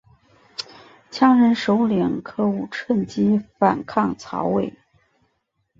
[1.11, 4.73] 羌人首领柯吾趁机反抗曹魏。